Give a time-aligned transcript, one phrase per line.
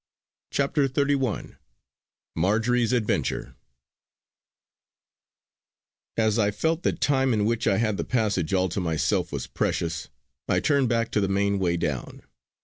[0.49, 1.57] CHAPTER XXXI
[2.35, 3.55] MARJORY'S ADVENTURE
[6.17, 9.45] As I felt that time, in which I had the passage all to myself, was
[9.45, 10.07] precious,
[10.49, 12.23] I turned back to the main way down.